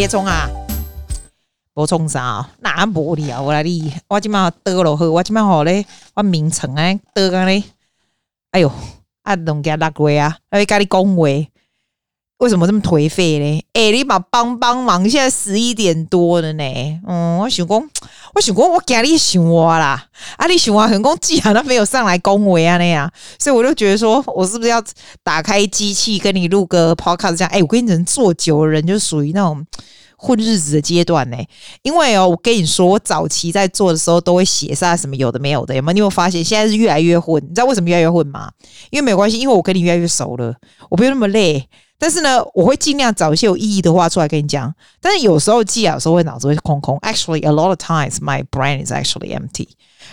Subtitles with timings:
[0.00, 0.48] 别冲啊，
[1.74, 5.84] 无冲啥，哪无聊我来哩，我今嘛倒落去，我今嘛好咧，
[6.14, 7.62] 我名称哎倒个咧，
[8.52, 8.72] 哎呦，
[9.24, 11.26] 啊拢加六月啊，还会跟你讲话。
[12.40, 13.64] 为什么这么颓废呢？
[13.74, 16.64] 哎、你把帮帮忙，现在十一点多了呢。
[17.06, 17.90] 嗯，我想讲，
[18.34, 20.06] 我想讲，我今日想我啦。
[20.38, 24.82] 啊，你想我很公既然他没有上来恭维啊那样，所以我就觉得说，我是不是要
[25.22, 27.50] 打开机器跟你录个 podcast 这样？
[27.52, 29.62] 哎、我跟你讲，做久的人就属于那种
[30.16, 31.36] 混日子的阶段呢。
[31.82, 35.92] 因为哦，我跟你说，我早期在做的时候都会写下什么有的没有的，有没有？
[35.92, 37.42] 你有发现现在是越来越混？
[37.44, 38.50] 你知道为什么越来越混吗？
[38.88, 40.54] 因为没有关系，因为我跟你越来越熟了，
[40.88, 41.68] 我不用那么累。
[42.00, 44.74] 但是呢，我会尽量找一些有意义的话出来跟你讲。
[45.02, 46.98] 但是有时候记啊，有时候会脑子会空空。
[47.00, 49.68] Actually, a lot of times my brain is actually empty.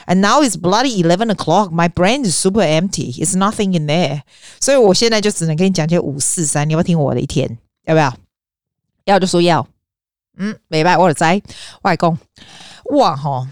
[0.05, 1.71] And now it's bloody eleven o'clock.
[1.71, 3.13] My brain is super empty.
[3.17, 4.23] It's nothing in there.
[4.59, 6.67] 所以我现在就只能跟你讲些五四三。
[6.67, 7.57] 你要不要听我的一天？
[7.85, 8.13] 要不要？
[9.05, 9.65] 要就说要。
[10.37, 10.97] 嗯，明白。
[10.97, 11.41] 我的灾
[11.83, 12.17] 外公。
[12.97, 13.47] 哇吼。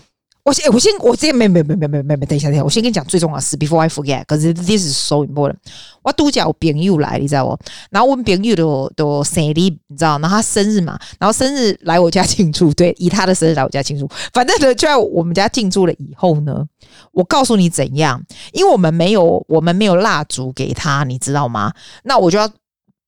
[0.46, 5.56] 我先，我先，我先，没没没没没没没，等一下，等一下，我先跟你讲最重要的事，before I forget，可是 this is so important。
[6.04, 7.58] 我都叫我朋友来，你知道不？
[7.90, 10.20] 然后我们朋友都都生日，你知道？
[10.20, 14.08] 然后他生日嘛，然后生日来我家庆祝，对，以他的生日来我家庆祝。
[14.34, 16.64] 反正呢，就在我们家庆祝了以后呢，
[17.12, 18.22] 我告诉你怎样，
[18.54, 21.74] 因为我们没有，我们没有蜡烛给他，你知道吗？
[22.04, 22.48] 那我就要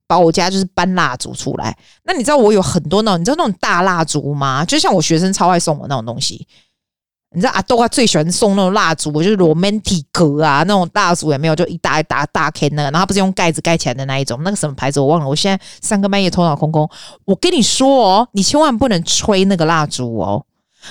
[0.08, 1.78] 把我家就是搬蜡烛出来。
[2.04, 4.66] 那你知道我有很多那种，你知道那种大蜡烛吗？
[4.66, 6.48] 就像我学生超爱送我那种东西。
[7.38, 15.30] 你知道阿豆他最喜欢送那种蜡烛，就是 romantic 啊，那种蜡烛也没有，就一大一大大 can 那个，然后不是用盖子盖起来的那一种，那个什么牌子我忘了。
[15.30, 16.90] 我现在三更半夜头脑空空，
[17.26, 20.44] 我跟你说哦，你千万不能吹那个蜡烛哦。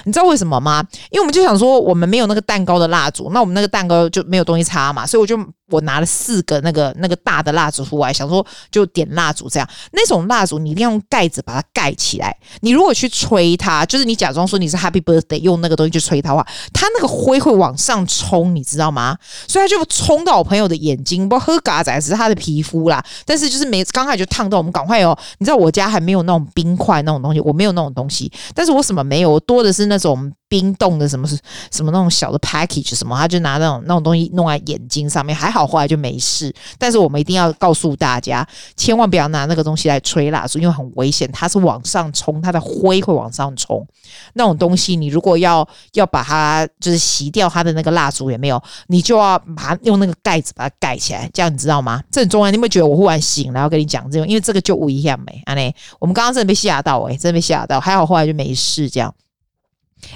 [0.05, 0.85] 你知道为什么吗？
[1.11, 5.37] 因为我们就想说，我们没有那个蛋糕的蜡烛，那我们那个蛋糕就没有东西插嘛，所以我就。
[5.71, 9.69] 我拿了四个那个那个大的蜡烛出来，想说就点蜡烛这样。
[9.93, 12.37] 那种蜡烛你一定要用盖子把它盖起来。
[12.61, 19.17] 你如果去吹它，就是你假装说你是 Happy Birthday，用那个东西去吹它的话，它那个灰会往上冲，你知道吗？
[19.49, 23.05] 所以它就冲到我朋友的眼睛，不喝嘎仔只是他的皮肤啦。
[23.25, 25.19] 但是就是没刚开始就烫到我们，赶快哦！
[25.39, 28.31] 你知道我家还没有那种冰块那种东西，我没有那种东西。
[28.55, 31.37] 但是我什么没有，我多的是那种冰冻的什么是
[31.73, 36.55] 什么那种小的 package 什么，他就拿那种那种东西弄在眼睛上面，还好后来就没事。
[36.79, 38.47] 但是我们一定要告诉大家，
[38.77, 43.87] 千万不要拿那个东西来吹蜡烛，因为很危险，它是往上冲，它的灰会往上冲。
[44.35, 52.03] 那种东西，你如果要要把它就是熄掉它的那个蜡烛也没有，你就要把它用那个盖子把它盖起来，这样你知道吗？
[52.11, 52.51] 这很重要。
[52.51, 54.29] 你有没有觉得我忽然醒了，要跟你讲这种？
[54.29, 55.55] 因为这个就危险没啊？
[55.55, 59.15] 呢，我们刚刚真的被吓到诶、真的被吓到，还好后来就没事这样。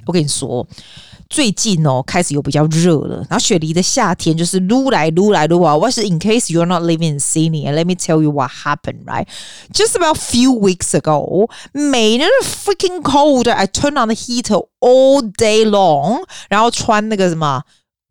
[0.07, 0.67] 我跟你说，
[1.31, 3.19] 最近哦，开始有比较热了。
[3.31, 5.77] 然后雪梨的夏天就是撸来撸来撸啊。
[5.77, 7.69] What is in case you're not living in Sydney?
[7.69, 9.29] And let me tell you what happened, right?
[9.73, 13.49] Just about a few weeks ago, made it freaking cold.
[13.49, 16.25] I turned on the heater all day long.
[16.49, 17.63] 然后穿那个什么，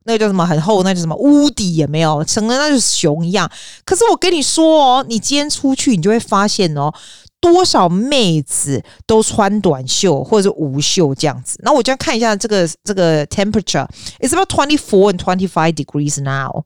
[0.06, 3.51] 那个叫什么很厚，那叫什么屋底也没有，成了那就是熊一样。
[3.84, 6.94] 可是我跟你说哦，你今天出去，你就会发现哦。
[7.41, 16.63] 多少妹子都穿短袖或者是无袖这样子，那我就要看一下这个这个 temperature，it's about twenty four and twenty five degrees now，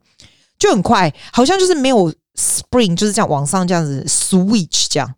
[0.58, 5.14] 就很快，好像就是没有 spring，就是这样往上这样子 switch 这样，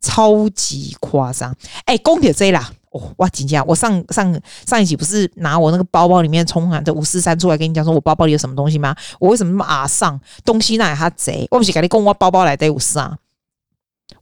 [0.00, 1.54] 超级夸张。
[1.84, 3.62] 哎、欸，公铁 Z 啦，哦，哇，紧张！
[3.66, 8.96] 我上上上一集不是拿我那个包包里面充满的五四三出来跟你讲说我包包里有什么东西吗？
[9.20, 11.46] 我为什么那么阿上东西那也他贼？
[11.50, 13.18] 我不是跟你讲我包包来得五四啊，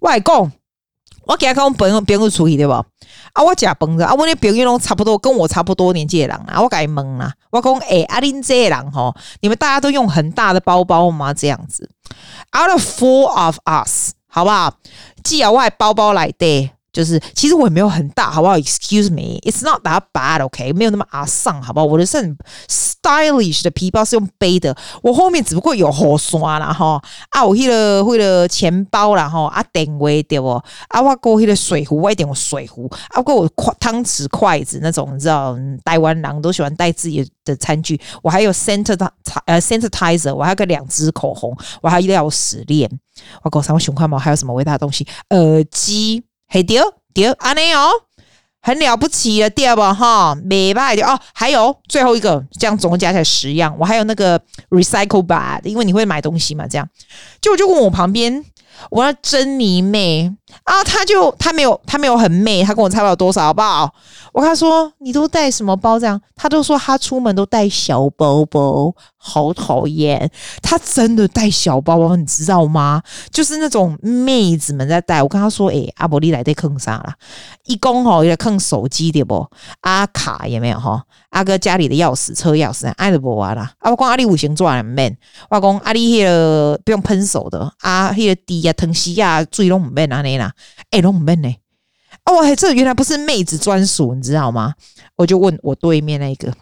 [0.01, 0.51] 外公。
[1.27, 2.73] 我给他看我朋友朋友出去对不？
[2.73, 7.33] 啊，我假崩着啊，我那朋友拢差不多跟我差不多年纪的人啊，我改懵啦。
[7.51, 11.33] 我讲诶，阿林这人吼，你们大家都用很大的包包吗？
[11.33, 11.89] 这样子
[12.57, 14.75] ，out of four of us，好不好？
[15.25, 16.71] 寄啊，我包包来的。
[16.93, 20.75] 就是，其实我也没有很大，好不好？Excuse me，it's not that bad，OK？
[20.75, 21.87] 没有那么阿桑，好不好？
[21.87, 22.37] 我的是很
[23.03, 30.51] stylish 的皮包是用背的，我后面只不过有护刷啦哈，啊，我迄个迄个钱包啦哈，啊，电话对不？
[30.89, 38.97] 啊，我过迄个水壶，我一点我水壶，啊，过我筷汤匙筷子那种，你知道，台湾人都喜欢带自己的餐具，我还有 center
[39.47, 42.89] 呃 sanitizer，我还有个两支口红，我还有钥匙链，
[43.43, 44.17] 我搞什么熊看毛？
[44.17, 45.07] 还有什么伟大的东西？
[45.31, 46.23] 耳机。
[46.49, 46.83] 嘿，丢
[47.15, 47.89] 丢，安尼哦，
[48.63, 56.89] 很了不起的第二吧哈，没办法哦，还有最后一个，这样总共加起来十样，我还有那个 recycle bag，因为你会买东西嘛，这样，
[57.41, 58.45] 就我就问我旁边，
[58.91, 60.33] 我要珍妮妹，
[60.65, 63.93] 啊，他就他没有他没有很媚，他跟我差不了多少，好不好？
[64.33, 66.21] 我跟他说，你都带什么包这样？
[66.35, 70.31] 他都说他出门都带小包包，好讨厌。
[70.63, 73.03] 他真的带小包包，你知道吗？
[73.31, 75.23] 就是那种妹子们在带。
[75.23, 77.15] 我跟他说，诶、阿伯利来得坑啥啦？
[77.67, 79.47] 一公吼也坑手机的不？
[79.83, 81.03] 阿卡也没有哈？
[81.31, 83.71] 阿哥家里的钥匙、车钥匙，爱的不完啦。
[83.81, 85.17] 阿公阿里五行钻门，
[85.51, 90.42] 阿公阿里那个不用喷手的，啊，那个滴呀、疼惜呀、最拢唔免安尼啦，
[90.91, 91.55] 诶，拢唔免呢。
[92.25, 94.75] 哦，这原来不是妹子专属，你知道吗？
[95.17, 96.53] 我就问我对面那个，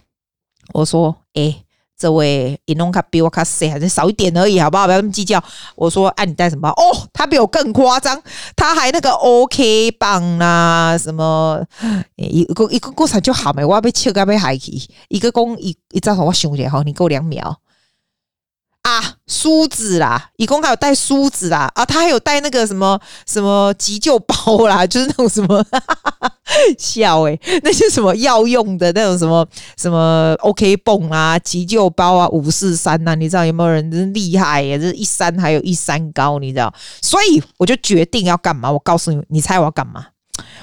[0.72, 1.64] 我说：“诶，
[1.98, 4.86] 这位伊弄卡比我卡谁还是少一点而已，好不好？
[4.86, 5.42] 不要那么计较。”
[5.76, 6.68] 我说：“哎、啊，你带什么？
[6.70, 8.20] 哦，他比我更夸张，
[8.56, 11.62] 他还那个 OK 棒啊，什么
[12.16, 13.64] 一个一个过程就好没？
[13.64, 14.72] 我要被切个被海去，
[15.08, 17.60] 一个工一一张好，我想一下，好，你给我两秒。”
[18.82, 26.32] 啊，梳子啦，一共还有带梳子啦，啊，他还有带那个什么什么急救包啦， 就是那种什么哈哈哈
[26.78, 29.46] 笑诶、欸，那些什么药用的那种什么
[29.76, 34.78] 什么 OK 泵啊，急救包啊，五四三呐，你知道有没有人真厉害耶？
[34.78, 36.72] 这一山还有一山高，你知道？
[37.02, 38.72] 所以我就决定要干嘛？
[38.72, 40.06] 我告诉你，你猜我要干嘛？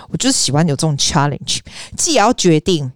[0.09, 1.59] 我就是喜欢有这种 challenge，
[1.95, 2.91] 既要决定。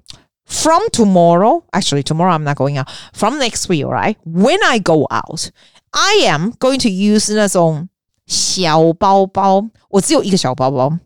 [0.50, 2.88] From tomorrow, actually tomorrow I'm not going out.
[3.12, 4.16] From next week, right?
[4.24, 5.50] When I go out,
[5.92, 7.88] I am going to use 那种
[8.26, 9.68] 小包包。
[9.88, 10.98] 我只有一个小包包。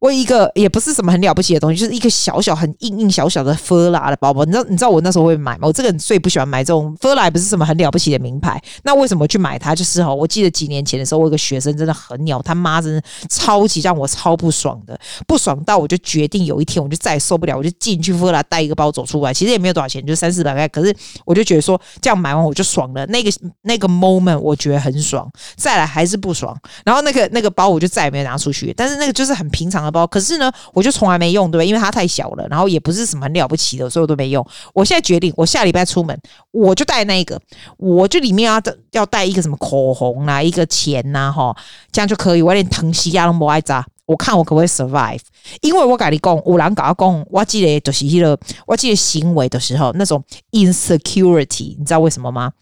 [0.00, 4.44] 我一个也不是什么很了不起的东西，就是一个小小很硬硬小小的 Fila 的包包。
[4.44, 5.68] 你知道你知道我那时候会买吗？
[5.68, 8.60] 我这个人最不喜欢买这种 Fila，不是什么很了不起的名牌。
[8.82, 9.74] 那为什么去买它？
[9.74, 19.34] 就是哈，我记得几年前的时候，我有个学生真的很鸟，他妈真的超级让我超不爽的，不爽到我就决定有一天我就再也受不了，我就进去 Fila 带一个包走出来。
[19.34, 20.66] 其实也没有多少钱，就三四百块。
[20.68, 20.94] 可是
[21.26, 23.30] 我就觉得说这样买完我就爽了，那个
[23.62, 25.30] 那个 moment 我觉得很爽。
[25.56, 28.72] 再来还是不爽，然后那个那个包我就再也没有拿出去。
[28.76, 30.50] 但是那个就是很平常的包，可是呢。
[30.72, 31.64] 我就从来没用，对吧？
[31.64, 34.46] 因为它太小了，然后也不是什么很了不起的，所以我都没用。
[34.72, 36.18] 我现在决定，我下礼拜出门，
[36.50, 37.40] 我就带那个，
[37.76, 38.60] 我就里面要
[38.92, 41.56] 要带一个什么口红啊，一个钱呐，哈，
[41.90, 42.42] 这样就可以。
[42.42, 45.20] 我连疼惜啊都不爱扎，我看我可不可以 survive？
[45.60, 50.22] 因为我跟你讲，有人跟我讲，我记得就是那个，我记得行为的时候那种
[50.52, 52.52] insecurity，你知道为什么吗？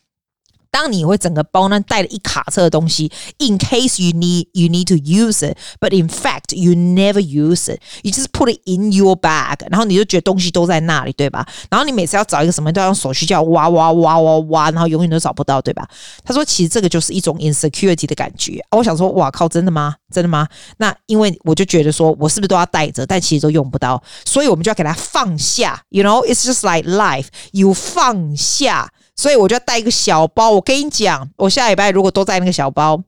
[0.70, 8.12] 当你会整个包呢带了一卡车的东西，in case you need you need to use it，but in fact you never use it，you
[8.12, 11.46] just put it in your bag，然后你就觉得东西都在那里，对吧？
[11.70, 15.88] 然后你每次要找一个什么都要用手去叫挖挖挖挖挖，然后永远都找不到，对吧？
[16.24, 18.62] 他说其实这个就是一种 insecurity 的感觉。
[18.70, 19.96] 我想说，哇靠，真的吗？
[20.12, 20.46] 真的吗？
[20.78, 25.82] 那因为我就觉得说我是不是都要带着，但其实都用不到，所以我们就要给它放下。
[25.90, 28.90] You know，it's just like life，you 放下。
[29.18, 30.52] 所以我就要带一个小包。
[30.52, 33.02] 我跟你讲，我下礼拜如果都带那个小包，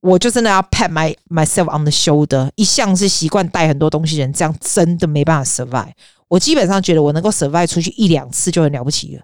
[0.00, 2.50] 我就真的要 pat my myself on the shoulder。
[2.56, 5.92] 一向是习惯带很多东西人，这样真的没办法 survive。
[6.26, 9.22] 我基本上觉得我能够 survive 出去一两次就很了不起了，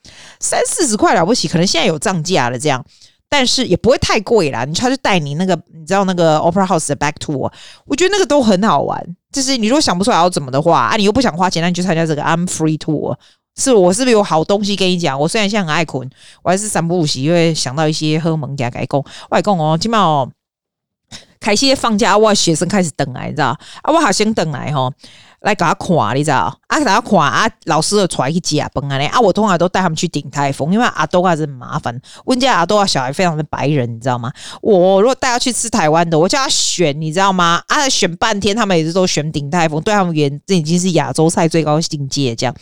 [0.40, 2.84] 三四十块了不起，可能现在有涨价了这样，
[3.28, 4.64] 但是也不会太贵啦。
[4.64, 7.50] 你他就带你那个，你知道那个 Opera House 的 Back Tour，
[7.86, 9.02] 我觉得那个都很好玩。
[9.32, 13.16] 就是你如果想不出来要怎么的话，啊，你又不想花钱，那你就参加这个 I'm Free Tour。
[13.56, 15.18] 是我是不是有好东西跟你讲？
[15.18, 16.08] 我虽然现在很爱困，
[16.42, 20.30] 我还是三不五时，会想到一些喝蒙加改工外公哦，起码哦，
[21.40, 23.48] 开始放假，我学生开始等来，你知道
[23.82, 23.92] 啊？
[23.92, 24.92] 我学生等来吼。
[25.46, 26.52] 来给他看，你知道？
[26.66, 29.06] 啊，给他看啊，老师的出来去接啊，崩啊嘞！
[29.06, 31.96] 啊，我通常都带他们去鼎泰丰，因为阿多还是很麻烦。
[32.24, 34.32] 温家阿多小孩非常的白人，你知道吗？
[34.60, 37.62] 我如果带他去吃台湾的，我叫他选，你知道吗？
[37.68, 42.52] 啊，选半天，他们也是都选鼎泰丰，对他们原，这已经是亚洲菜最高境界这样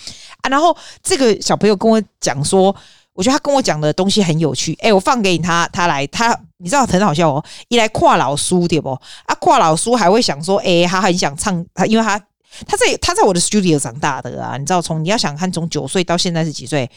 [0.42, 0.50] 啊。
[0.50, 2.76] 然后这个小朋友跟我讲说，
[3.14, 4.74] 我觉得他跟我讲的东西很有趣。
[4.82, 7.42] 哎、我放给你他，他来，他你知道很好笑哦。
[7.68, 8.90] 一来跨老书对不？
[9.24, 12.20] 啊，跨老书还会想说，哎、他很想唱，他因为他。
[12.66, 16.90] 他在他在我的 studio 长大的啊，你知道，从你要想看从九岁到现在是几岁？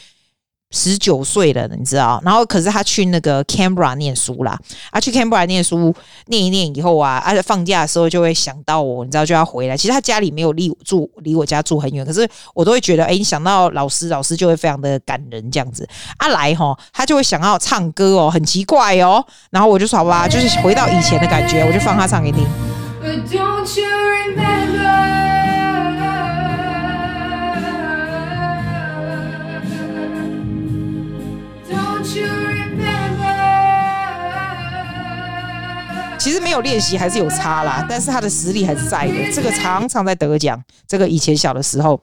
[0.70, 2.20] 十九岁了，你知道。
[2.22, 4.54] 然后可是他去那个 Canberra 念书啦，
[4.90, 5.94] 啊，去 Canberra 念书
[6.26, 9.74] 念一念以后啊，而且放假的时候就会想到我，你知道就要回来。
[9.74, 15.88] 其实他家里没有离住离我家住很远，可是我都会觉得，哎，你想到老师，老师就会非常的感人这样子。
[16.18, 19.24] 啊来哈，他就会想要唱歌哦，很奇怪哦。
[19.48, 22.46] 然后我就说好吧，就是回到以前的感觉，我就放他唱给你听。
[36.18, 39.32] 其实没有练习还是有差啦，但是他的实力还是在的。
[39.32, 40.62] 这个常常在得奖。
[40.86, 41.98] 这个以前小的时候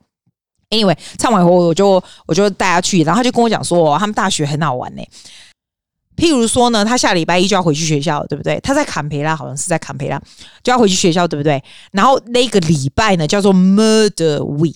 [0.69, 5.01] ，anyway，唱完以后我就我就带他去，然后他就跟我讲说，他们大学很好玩呢。
[6.15, 8.57] 譬如说呢，他下礼拜一就要回去学校，对不对？
[8.61, 10.19] 他在坎培拉，好像是在坎培拉
[10.63, 11.61] 就要回去学校，对不对？
[11.91, 14.73] 然后那个礼拜呢叫做 Murder Week，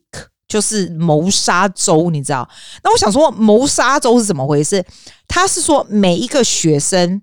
[0.50, 2.50] 就是谋杀州，你知道？
[2.84, 4.86] 那我想说，谋杀州是怎么回事？
[5.30, 7.22] 他是说每一个学生。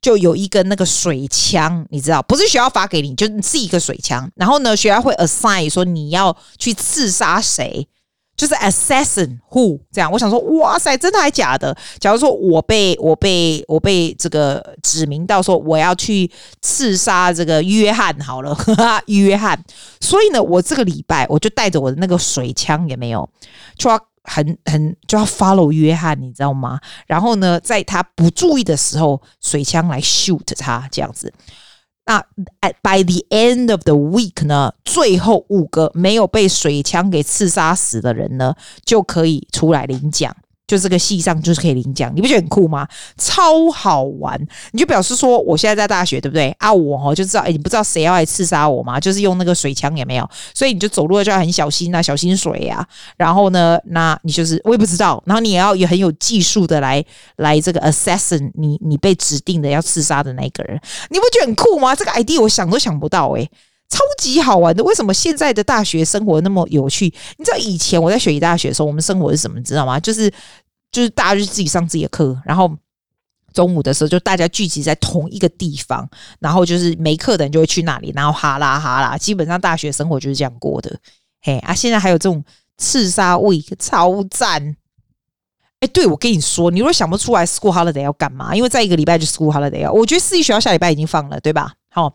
[0.00, 4.30] 就有一个那个水枪，你知道，不是学校发给你，就是一个水枪。
[4.36, 7.84] 然后呢，学校会 assign 说你要去刺杀谁，
[8.38, 10.10] 就是 assassin who 这样。
[10.10, 11.76] 我想说，哇塞，真的还假的？
[12.00, 16.30] 假如说我被我被我被这个指名到说我要去
[16.62, 19.62] 刺杀这个约翰，好了，呵呵，约翰。
[20.00, 23.28] 所以呢，我这个礼拜我就带着我的那个水枪，有没有？
[23.76, 24.00] 就要。
[24.30, 26.78] 很很就要 follow 约翰，你知道吗？
[27.06, 31.32] 然后呢，在他不注意的时候，水枪来 shoot 他这样子。
[32.08, 32.24] 那
[32.62, 40.34] at by the end of the week 呢，最后五个没有被水枪给刺杀死的人呢，就可以出来领奖。
[40.68, 42.86] 就这个系上就是可以领奖，你不觉得很酷吗？
[43.16, 44.38] 超好玩！
[44.72, 46.54] 你就表示说，我现在在大学，对不对？
[46.58, 49.00] 啊，我哦就知道，哎，你不知道谁要来刺杀我吗？
[49.00, 57.02] 就是用那个水枪，也没有，所以你就走路就要很小心啊，小心水呀、然后呢，那你就是我也不知道，然后你也要有很有技术的来
[57.36, 61.94] 来这个 assassin，你你被指定的要刺杀的那个人，你不觉得很酷吗？
[61.94, 63.50] 这个 idea 我想都想不到、欸，
[63.88, 67.06] 超级好玩的，为什么现在的大学生活那么有趣？
[67.38, 69.58] 你知道以前我在雪梨大学的时候，我们生活是什么？
[69.58, 69.98] 你知道吗？
[69.98, 70.30] 就是
[70.92, 72.70] 就是大家就自己上自己的课，然后
[73.54, 76.06] 中午的时候就大家聚集在同一个地方，
[76.38, 80.98] 然后就是没课的人就会去那里，然后哈啦哈啦，基本上大学生活就是这样过的。
[81.40, 82.44] 嘿啊，现在还有这种
[82.76, 84.76] 刺杀味超赞！
[85.80, 91.72] 哎，对，我跟你说，你如果想不出来 school holiday 要干嘛，因为在一个礼拜就 school holiday，我觉得私立学校下礼拜已经放了，对吧？
[91.88, 92.12] 好。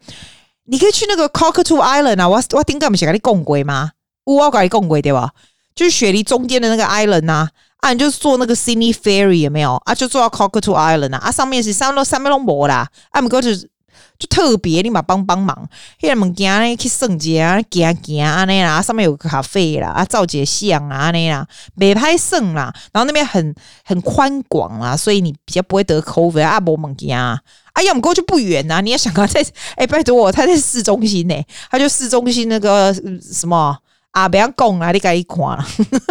[0.65, 3.91] 你可以去那个 Cockatoo Island 啊，我我顶个不是跟你讲过吗？
[4.23, 5.31] 我跟你讲过对吧？
[5.75, 9.75] 就是雪梨中间的那个 Island 啊，啊，你就坐那个 Sydney Ferry 有没有？
[9.85, 13.69] 啊，就坐到 Cockatoo Island 啊，啊，上面是三楼三面都无啦，啊，不过就是
[14.17, 15.67] 就特别，你嘛帮帮忙，
[15.99, 23.53] 迄个物件呢去算一下，行行安尼啦，上面有个咖啡啦，啊，照几相啊安尼啦，没拍算啦，然后那边很
[23.83, 27.39] 很宽广啦，所以你比较不会得 COVID 啊，无物件啊。
[27.73, 28.81] 哎呀，我们过去不远呐！
[28.81, 29.43] 你要想啊，在
[29.75, 31.35] 哎，拜托我，他在市中心呢，
[31.69, 33.75] 他就市中心那个什么
[34.11, 35.65] 啊，不要讲啊，你赶紧看了。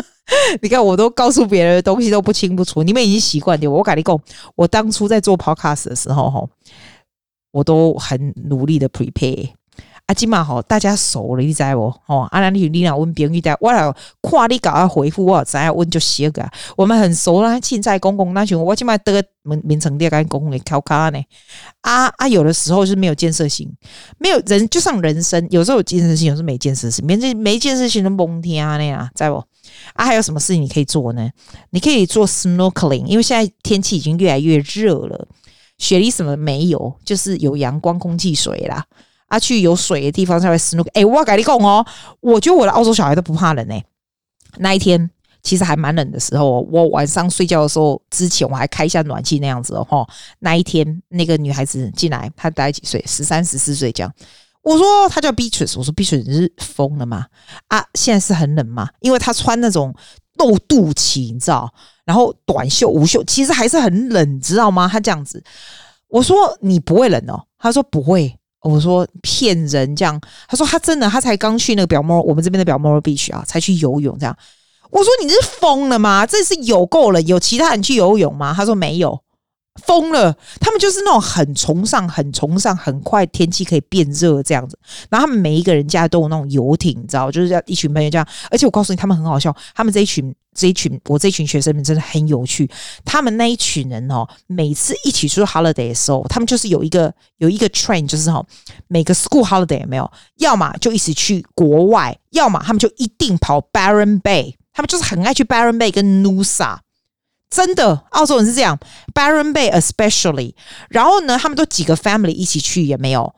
[0.62, 3.71] 你看，我都告诉别人的东西都不清不楚，你们已经习惯了。
[3.71, 4.19] 我赶紧讲，
[4.57, 6.49] 我当初在做 podcast 的时候，哈，
[7.52, 9.50] 我都很努力的 prepare。
[10.12, 11.85] 啊，今嘛好，大家熟了，你知不？
[12.07, 13.90] 哦，啊，那你你俩问朋友的，我来
[14.21, 16.47] 看你搞个回复，我知要问就写个。
[16.76, 21.19] 我们很熟啦，凊彩公共那群，我今嘛得名名称第二公共的考卡呢。
[21.81, 23.73] 啊啊，有的时候是没有建设性，
[24.19, 29.37] 没有人就像人生，有时候有建设性，有时候没建设性，没这没建设性的蒙天啊那样，知不？
[29.95, 31.26] 啊，还有什么事情你可以做呢？
[31.71, 35.26] 你可以做 snorkeling，因为现在天气已经越来越热了，
[35.78, 38.85] 雪梨什么没有，就是有阳光、空气、水啦。
[39.33, 40.91] 他、去有水的地方才会 snorkel。
[40.93, 41.85] 哎，我跟你讲哦，
[42.21, 43.83] 我觉得我的澳洲小孩都不怕冷诶、
[44.59, 45.11] 那一天
[45.43, 50.07] 其实还蛮冷的时候，我晚上睡觉的时候之前我还开一下暖气那样子哦。
[50.41, 53.03] 那一天那个女孩子进来，她大概几岁？
[53.07, 54.12] 十三、十四岁这样。
[54.61, 57.27] 我说她叫 Beatrice，我说 Beatrice 是疯了吗？
[57.69, 58.87] 啊，现在是很冷吗？
[59.01, 59.95] 因为她穿那种
[60.35, 61.73] 露肚脐，你知道，
[62.05, 64.87] 然后短袖、无袖，其实还是很冷，知道吗？
[64.87, 65.43] 她这样子，
[66.09, 68.39] 我说你不会冷哦，她说不会。
[68.62, 74.37] 我说骗人这样，他说他真的，他才刚去那个表摩，我们这边的表摩 beach 啊，才去游泳这样。
[74.90, 76.26] 我说你是疯了吗？
[76.26, 78.52] 这是有够了，有其他人去游泳吗？
[78.57, 79.21] 他说没有。
[79.81, 80.37] 疯了！
[80.61, 84.79] 他们就是那种很崇尚、很崇尚，很快天气可以变热这样子。
[85.09, 88.26] 然后他们每一个人家都有那种游艇，你知道，就是要一群朋友这样。
[88.50, 89.55] 而且我告诉你，他们很好笑。
[89.75, 92.71] 他们这一群、这一群，我这一群学生们真的很有趣。
[93.05, 98.45] 他们那一群人哦，每次一起出 holiday 的时候，他们就是有一个有一个 train，就是哈，
[98.88, 100.11] 每个 school holiday 有没有？
[100.37, 104.55] 要么就一起去国外，要么他们就一定跑 Byron Bay。
[104.75, 106.76] 他们就是很爱去 Byron Bay 跟 Nusa。
[107.52, 108.78] 真的，澳洲人是这样
[109.12, 110.54] ，Baron Bay especially。
[110.88, 113.35] 然后呢，他们都几个 family 一起去也没有，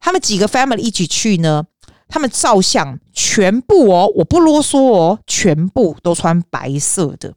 [0.00, 1.62] 他们几个 family 一起去呢，
[2.08, 7.34] 他们照相全部哦，我不啰嗦哦，全部都穿白色的，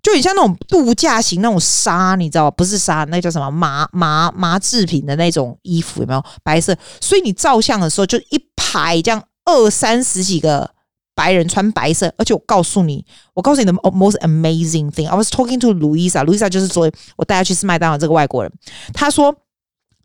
[0.00, 6.24] 就很像那种度假型那种纱，你知道不是纱，那叫什么麻麻麻制品的那种衣服有没有？
[6.44, 10.70] 白色，所以你照相的时候就一排这样二三十几个。
[11.18, 15.08] 白人穿白色，而且我告诉你，我告诉你的 most amazing thing。
[15.08, 18.52] I was talking to Louisa，Louisa 就是说我带她去吃麦当劳这个外国人，
[18.94, 19.34] 他说。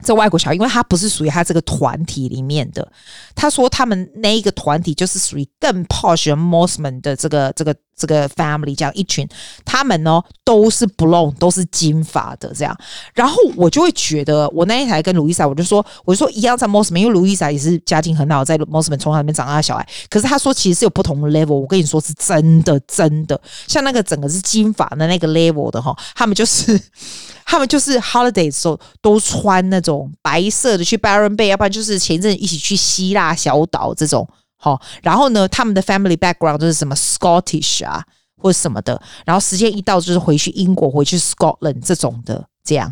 [0.04, 2.92] 这外国小孩，因为他不是属于他这个团体里面的。
[3.36, 9.28] 他说他们那一个团体就是属于更 posh 的 Mosman 的这个这个这个 family 这样一群，
[9.64, 12.76] 他们呢都是 blonde，都是金发的这样。
[13.14, 19.88] 然后我就会觉得，我那一台跟路易莎，我就说，我就说一样在 Mosman，因为路易莎也是家境很好，在 Mosman 从小那边长大的小孩。
[20.10, 26.80] 可是他说其实是有不同的 level，我跟你说是真的真的，像那个整个是金发的那个 level 的哈，他们就是。
[27.46, 34.26] 他们就是 holiday 的时候都穿那种白色的去 Byron Bay，要不然就是前一阵一起去希腊小岛这种，
[34.64, 38.02] 好，然后呢，他们的 family background 就是什么 Scottish 啊
[38.38, 42.90] 或者什么的，然后时间一到就是回去英国、回去 Scotland 这种的，这样。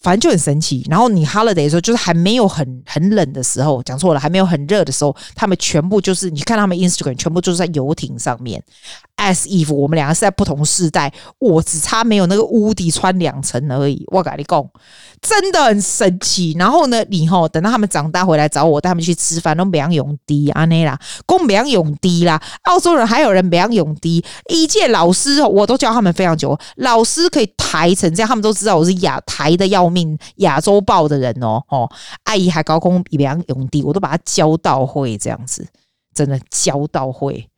[0.00, 8.62] 反正就很神奇，然后你 holiday 的时候，就是还没有很很冷的时候，讲错了，还没有很热的时候，他们全部就是你看他们 Instagram，全部就是在游艇上面
[9.16, 14.64] ，as if 我们两个是在不同世代，我只差没有那个屋顶穿两层而已，我跟你讲。
[15.22, 22.40] 真的很神奇，然后呢，以后等到他们长大回来找我，带他们去吃饭，都没样永低啊那啦，公没样永低啦。
[22.64, 29.95] 澳洲人还有人没样永低，一届老师我都教他们非常久，老师可以抬成这样，他们都知道我是亚抬的要命，
[30.36, 31.90] 亚洲报的人哦哦，
[32.24, 35.66] 阿姨还高空没样永低，我都把他教到会这样子，
[36.14, 37.48] 真的教到会。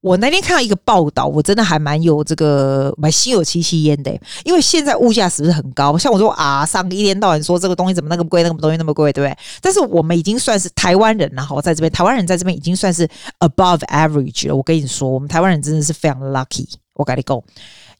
[0.00, 5.96] 我那天看到一个报道，我真的还蛮有这个蛮心有戚戚焉的，因为现在物价是不是很高？
[5.96, 9.38] 像我说啊，上个一天到晚说这个东西怎么那么贵，那个东西那么贵，对不对？
[9.60, 14.56] 但是我们已经算是台湾人了，哈，在这边台湾人在这边已经算是 above average 了。
[14.56, 16.68] 我跟你说，我们台湾人真的是非常 lucky。
[16.94, 17.40] 我跟你讲，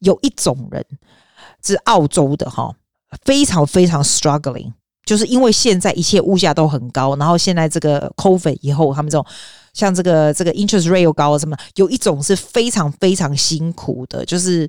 [0.00, 0.85] 有一种人
[1.64, 2.74] 是澳洲的哈，
[3.25, 4.72] 非常非常 struggling，
[5.05, 9.27] 就是因为现在一切物价都很高，然后现在这个 COVID 以后，他们这种。
[9.75, 11.57] 像这个这个 interest rate 又高什么？
[11.77, 14.68] 有一种是非常非常辛苦的，就是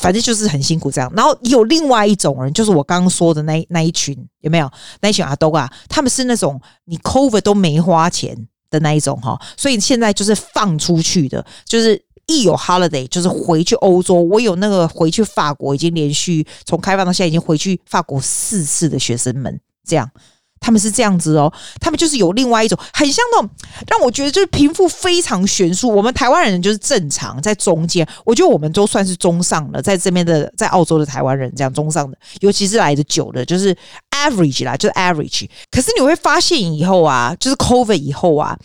[0.00, 1.12] 反正就是很辛苦这样。
[1.16, 4.70] 然后有另外一种人，就是我刚刚说的那那一群，有没有？
[5.00, 9.36] 那一群阿兜啊，他们是那种你 COVID 都没花钱的那一种哈。
[9.56, 14.14] 所以现在就是放出去的，就是一有 holiday 就是回去欧洲。
[14.14, 20.10] 我有那个回去法国，已经连续从开放到现在已经回去法国四次的学生们这样。
[20.58, 23.50] 他们是这样子哦，他们就是有另外一种很像那种
[23.86, 25.86] 让我觉得就是贫富非常悬殊。
[25.88, 33.76] 我们台湾人就是正常在中间，我觉得我们都算是中上了，在这边的在澳洲的台湾人这样中上的，尤其是来的久的，就是
[34.10, 35.46] average 啦，就是 average。
[35.70, 38.58] 可是你会发现以后啊，就是 COVID 以后啊，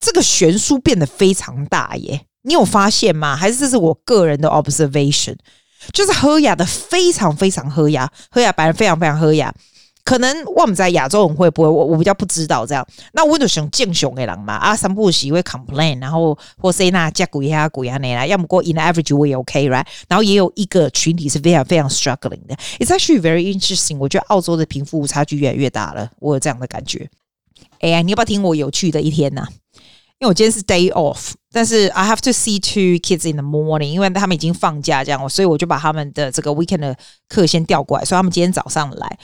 [0.00, 2.20] 这个悬殊变得非常大耶。
[2.42, 3.36] 你有发现吗？
[3.36, 5.36] 还是这是我个人的 observation？
[5.92, 9.54] 就是喝雅的非常非常喝雅，喝雅白人非常非常喝雅。
[10.04, 11.68] 可能我们在亚洲人会不会？
[11.68, 12.86] 我我比较不知道这样。
[13.12, 19.84] 那我就想敬雄的人嘛，啊，三不五时会 complain，然后或是那加鬼呀鬼呀那啦，要么过 in average 我也 OK，right？
[20.08, 22.56] 然后也有一个群体是非常非常 struggling 的。
[22.78, 23.98] It's actually very interesting。
[23.98, 27.10] 我觉得澳洲的贫富差距越来越大了，我有这样的感觉。
[27.80, 29.46] 哎呀，你要不要听我有趣的一天呢？
[30.20, 36.96] 因为我今天是 day off，但是 I have to see two kids in the morning，因为他们已经放假这样，所以我就把他们的这个 weekend 的
[37.28, 39.18] 课先调过来，所以他们今天早上来。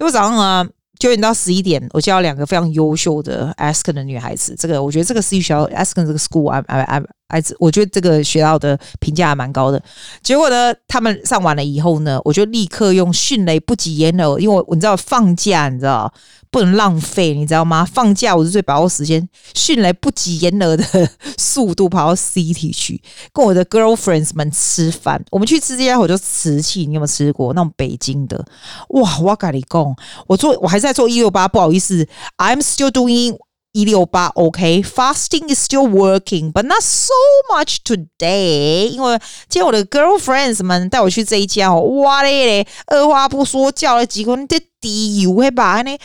[0.00, 0.66] 因为早上啊，
[0.98, 4.56] 九点到十一点，我教两个非常优秀的 Asken 的女孩子。
[4.58, 7.02] 这个我觉得这个私立学校 Asken 这个 school，I I 孩
[7.38, 9.82] 子，我觉得这个学校的评价还蛮高的。
[10.22, 16.10] 结果呢，他们上完了以后呢，我就立刻用迅雷不及掩耳，因为我你知道放假，你知道
[16.50, 17.84] 不能浪费，你知道吗？
[17.84, 20.84] 放假我是最把握时间，迅雷不及掩耳的
[21.36, 23.02] 速度跑到 City 去，
[23.34, 25.22] 跟我的 girlfriends 们吃饭。
[25.30, 28.42] 我们去吃这家，伙就瓷器，你有没有吃过那种北京的？
[28.88, 29.94] 哇，我跟你讲，
[30.26, 33.36] 我做我还在做一六八，不好意思，I'm still doing。
[33.72, 37.12] 一六八，OK，fasting is still working，but not so
[37.54, 38.88] much today。
[38.88, 39.16] 因为
[39.48, 45.96] 今天我的 girlfriends 们带我去这一家哦，哇嘞嘞，二话不说叫了几个，你的底油会把那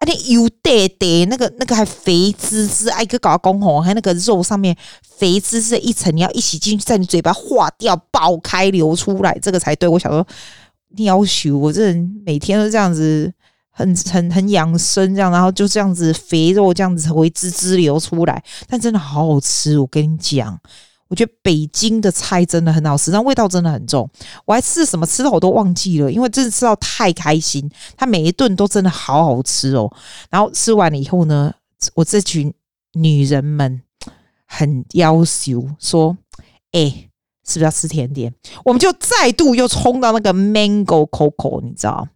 [0.00, 4.76] 那油带带那个那个还肥滋滋，哎，个搞公吼，还那个肉上面
[5.16, 9.88] 肥滋滋的一层，你要一起进去，在你嘴巴化掉，爆开流出来，这个才对。
[9.88, 10.26] 我想说，
[10.94, 13.32] 你要求我这人每天都这样子。
[13.78, 19.78] 很很很养生这样，然后就这样子肥肉这样子会滋滋流出来，但真的好好吃。
[19.78, 20.58] 我跟你讲，
[21.08, 24.08] 我觉得北京的菜真的很好吃，但味道真的很重。
[24.46, 27.70] 我还吃什么吃的我都忘记了，因为真的吃到太开心。
[27.98, 29.92] 他每一顿都真的好好吃哦。
[30.30, 31.52] 然后吃完了以后呢，
[31.92, 32.50] 我这群
[32.94, 33.82] 女人们
[34.46, 36.16] 很要求说
[36.72, 37.10] ：“哎、
[37.46, 38.32] 是不是要吃甜点？”
[38.64, 42.08] 我们就再度又冲到那个 Mango Coco，你知道。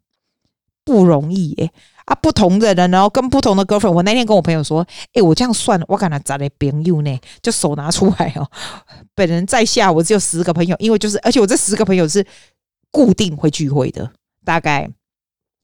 [0.91, 1.71] 不容易耶、
[2.05, 2.15] 啊！
[2.17, 3.93] 不同的人，然后跟不同的 girlfriend。
[3.93, 8.51] 我那天跟我朋友说：“哎、我这样算，我可能找的朋友呢，就手拿出来哦。
[9.15, 12.27] 本人在下，我只有十个朋友，因为就是，而且我这十个朋友是
[12.91, 14.11] 固定会聚会的，
[14.45, 14.91] 大概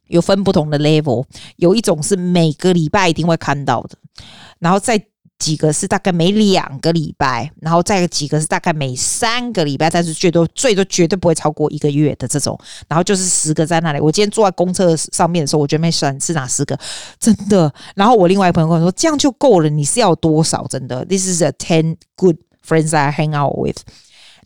[0.06, 1.24] 有分不同的 level。
[1.56, 3.98] 有一种是每个礼拜一定会看到的，
[4.60, 5.04] 然后再。
[5.38, 14.00] 几个是大概每两个礼拜，然后再有几个是大概每三个礼拜，但是最多最多绝对不会超过一个月的这种，然后就是十个在那里。
[14.00, 16.78] 我今天坐在公车上面的时候，我觉得没算是哪十个，
[17.20, 17.70] 真的。
[17.94, 20.66] 然后我另外一朋友跟我说，这样就够了，你是要多少？
[20.68, 23.82] 真的，This is a ten good friends I hang out with。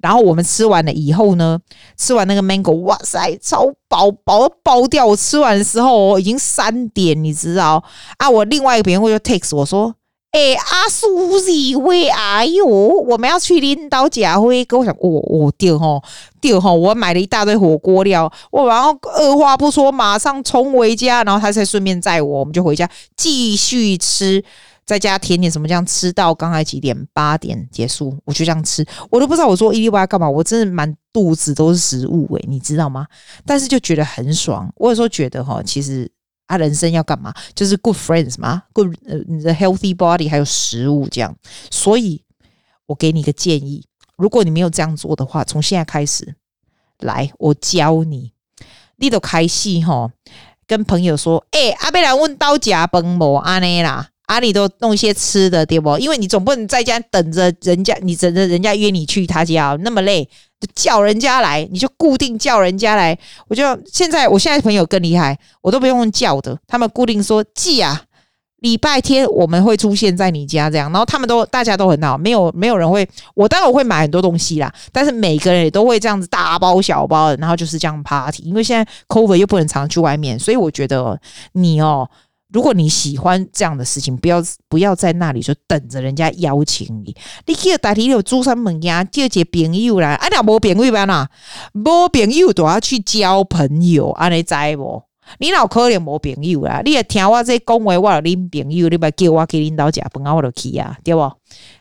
[0.03, 1.61] 然后我们吃完了以后呢，
[1.97, 5.07] 吃完那个 mango，哇塞，超饱饱到爆掉。
[5.07, 7.85] 我吃完的时候已经三点，你知道
[8.17, 8.29] 啊？
[8.29, 9.95] 我另外一个朋友就 text 我说。
[10.33, 16.01] 哎，阿苏西喂，哎呦，我们要去领导家会，跟我讲，我我丢吼
[16.41, 24.41] 丢吼，我买了一大堆火锅料，我然后二话不说，马上冲回家，然后他才顺便载我，我们就回家继续吃，
[24.87, 26.97] 在家甜点什么这样吃到刚才几点？
[27.13, 33.05] 八点结束，我就这样吃，我都不知道我做一六八干嘛，我真的满肚子都是食物诶、你知道吗？
[33.45, 36.09] 但是就觉得很爽，我有时候觉得哈，其实。
[36.51, 37.33] 他、啊、人生要干嘛？
[37.55, 41.33] 就是 good friends 吗，good 呃，你的 healthy body 还有食物这样。
[41.71, 42.21] 所以
[42.87, 43.87] 我给你一个建议，
[44.17, 46.35] 如果你没有这样做的话，从现在开始，
[46.99, 48.33] 来，我教你，
[48.97, 50.11] 你都开戏哈，
[50.67, 55.99] 跟朋友说，哎、阿贝来问到家崩某阿内啦，阿里都弄一些吃的对不？
[55.99, 60.29] 因为你总不能在家等着人家，你等着人家约你去他家那么累。
[60.61, 63.19] 就叫人家来，你就固定叫人家来。
[63.49, 68.03] 我就现在，我现在朋友更厉害，我都不用叫的，他们固定说记啊，
[68.59, 70.93] 礼拜天我们会出现在你家这样。
[70.93, 78.43] 然后他们都大家都很好，没有没有人会，我当然我会买很多东西啦，但是每个人也都会这样子大包小包的，然后就是这样 party。
[78.43, 81.19] 因为现在 COVID 又不能常去外面，所以我觉得
[81.53, 82.09] 你哦。
[82.53, 87.15] 如果你喜欢这样的事情，不要不要在那里就等着人家邀请你。
[87.47, 90.15] 你可以代替有租上门呀，叫些朋友来。
[90.15, 91.29] 啊，你无朋友办啊？
[91.73, 95.05] 没朋友都要去交朋友，安尼知无？
[95.39, 96.83] 你脑壳里没朋友啊？
[96.85, 101.21] 你也听我这讲话，我有恁朋友，你不叫我去领导家饭啊，我就去啊，对不？
[101.21, 101.37] 啊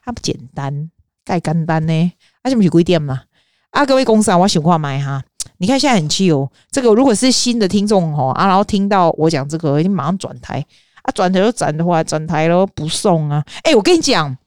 [0.06, 0.92] 不简单，
[1.26, 2.12] 盖简单呢？
[2.44, 3.24] 啊，是不是几点嘛？
[3.72, 5.24] 啊，各位公司啊，我想话买哈。
[5.58, 10.66] 你看现在很气哦，这个如果是新的听众哦啊，然后听到我讲这个，你马上转台
[11.04, 13.44] 啊，转台就转的话，转台喽不送啊。
[13.64, 14.38] 哎，我跟你讲，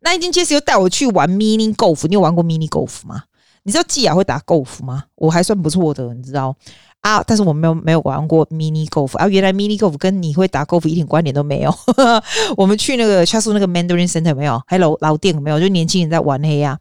[0.00, 3.24] 那已经确实又带我去玩 mini golf，你有玩过 mini golf 吗？
[3.64, 5.04] 你知道季亚会打 golf 吗？
[5.16, 6.54] 我还算不错的，你知道
[7.00, 11.74] 啊，但是我没有没有玩过 mini golf 啊，原来 mini golf 跟你会打 golf 一点关联都没有。
[12.56, 16.78] 我们去那个下次那个 Mandarin Center 没有，还有老店没有，就年轻人在玩黑呀。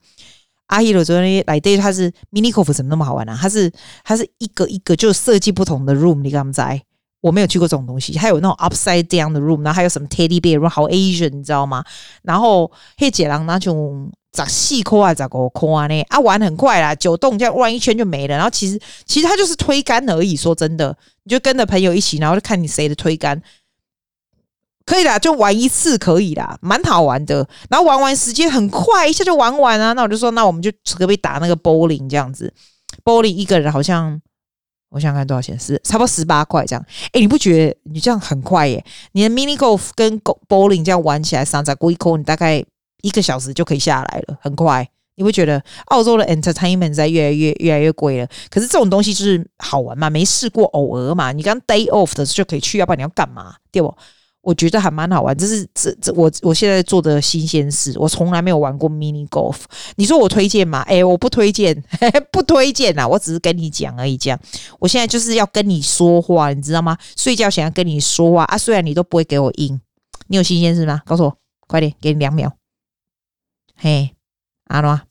[0.73, 3.37] 阿姨的昨天来对，他是 mini golf 怎么那么好玩呢、啊？
[3.39, 3.71] 他是
[4.03, 6.81] 他是一个一个就设计不同的 room，你敢不在？
[7.21, 11.83] 我没有去过这种东西，还有那种 upside down 的 room，然后还有什么 teddy bear room，好 Asian，你知道吗？
[12.23, 16.01] 然后黑姐郎那种砸细块啊，砸个块呢？
[16.09, 18.35] 啊，玩很快啦，九洞这样玩一圈就没了。
[18.35, 23.41] 然后其实其实它就是推杆而已，说真的，你就跟着朋友一起，然后就看你谁的推杆。
[24.85, 27.47] 可以啦，就玩一次可以啦，蛮好玩的。
[27.69, 29.93] 然后玩完时间很快，一下就玩完啊。
[29.93, 32.53] 那我就说，那我们就可不可以打那个 bowling 这样子
[33.03, 34.21] ？bowling 一个人好像，
[34.89, 36.85] 我想看多少钱，是差不多十八块这样。
[37.13, 38.83] 哎，你不觉得你这样很快耶？
[39.13, 40.19] 你的 mini golf 跟
[40.49, 42.63] bowling 这样玩起来，三十几块，你大概
[43.01, 44.87] 一个小时就可以下来了，很快。
[45.15, 51.31] 你会觉得澳洲的 entertainment 在越来越越来越贵了，可是这种东西就是好玩嘛，没试过偶尔嘛。
[51.31, 53.55] 你刚 day off 的时候就可以去，要不然你要干嘛？
[53.71, 53.95] 对不？
[54.43, 59.61] 我觉得还蛮好玩，这是这这我我现在做的新鲜事，我从来没有玩过 mini golf。
[59.95, 60.81] 你说我推荐吗？
[60.81, 61.81] 哎，我不推荐，
[62.29, 63.07] 不推荐啊！
[63.07, 64.37] 我只是跟你讲而已，这样。
[64.79, 66.97] 我现在就是要跟你说话，你知道吗？
[67.15, 69.79] 睡觉想要跟你说话啊，虽然你都不会给我应，
[70.27, 71.01] 你有新鲜事吗？
[71.05, 72.51] 告诉我，快点，给你两秒。
[73.77, 74.13] 嘿。
[74.65, 75.01] 安怎啊？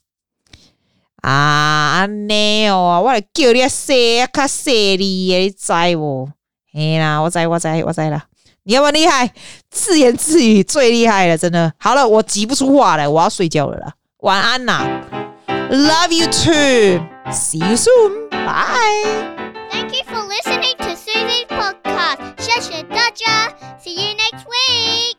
[1.23, 6.29] 安尼哦，我来叫你啊，说啊，较犀利的，你知无？
[6.71, 8.27] 嘿啦，我知，我知，我知啦。
[8.65, 9.33] 你要么厉害
[9.69, 15.01] 自言自语最厉害了真的好了我急不出话了我要睡觉了晚安呐
[15.69, 23.49] love you too see you soon bye thank you for listening to suzy podcast 谢谢大家
[23.83, 25.12] see you next week